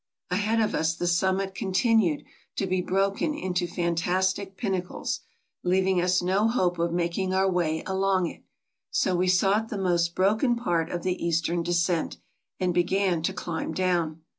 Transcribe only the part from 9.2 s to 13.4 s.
sought the most broken part of the eastern descent, and began to